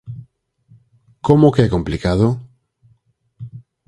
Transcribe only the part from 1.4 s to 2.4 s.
que é complicado?